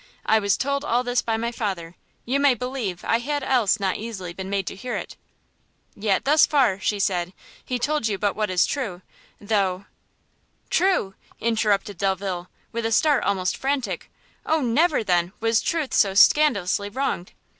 [0.25, 1.93] I was told all this by my father;
[2.25, 5.15] you may believe I had else not easily been made hear it!"
[5.95, 9.03] "Yet thus far," said she, "he told you but what is true;
[9.39, 9.85] though"
[10.79, 14.09] "True!" interrupted Delvile, with a start almost frantic.
[14.43, 17.33] "Oh never, then, was truth so scandalously wronged!